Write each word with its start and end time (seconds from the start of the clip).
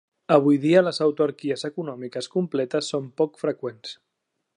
Avui 0.35 0.55
dia, 0.61 0.79
les 0.85 0.99
autarquies 1.05 1.65
econòmiques 1.69 2.31
completes 2.37 2.89
són 2.95 3.11
poc 3.21 3.39
freqüents. 3.43 3.93